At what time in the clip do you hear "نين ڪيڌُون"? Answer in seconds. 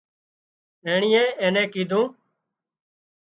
1.55-2.05